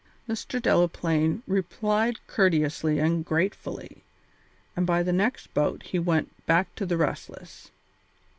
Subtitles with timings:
[0.27, 0.59] Mr.
[0.59, 4.03] Delaplaine replied courteously and gratefully,
[4.75, 7.69] and by the next boat he went back to the Restless.